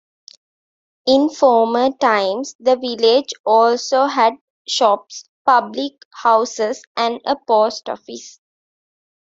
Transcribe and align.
In 1.05 1.29
former 1.29 1.91
times 1.91 2.55
the 2.59 2.75
village 2.75 3.29
also 3.45 4.07
had 4.07 4.33
shops, 4.67 5.25
public 5.45 5.91
houses 6.11 6.81
and 6.97 7.21
a 7.23 7.35
post 7.35 7.87
office. 7.87 8.39